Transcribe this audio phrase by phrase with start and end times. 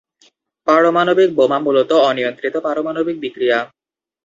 [0.67, 3.59] পারমাণবিক বোমা মূলত অনিয়ন্ত্রিত পারমাণবিক বিক্রিয়া।